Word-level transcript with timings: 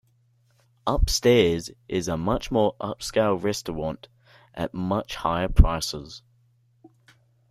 Upstairs 0.87 1.69
is 1.87 2.07
a 2.07 2.17
much 2.17 2.49
more 2.49 2.75
upscale 2.81 3.39
restaurant 3.39 4.07
at 4.55 4.73
much 4.73 5.13
higher 5.13 5.47
prices. 5.47 6.23